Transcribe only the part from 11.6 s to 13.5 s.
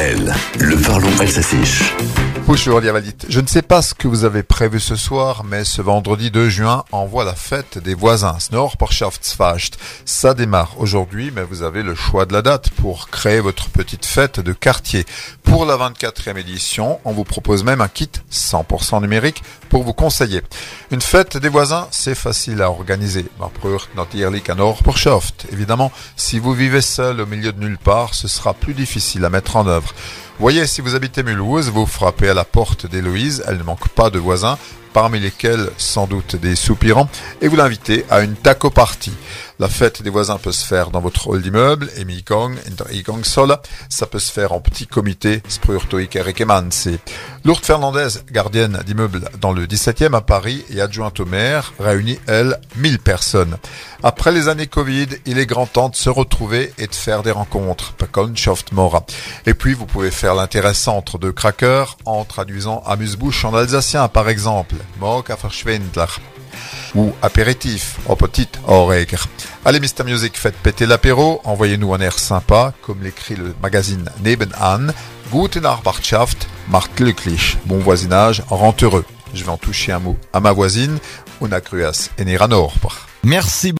avez le choix de la date pour créer